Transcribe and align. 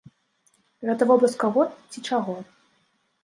Гэта 0.89 1.07
вобраз 1.11 1.33
каго 1.45 1.65
ці 1.93 2.05
чаго? 2.09 2.35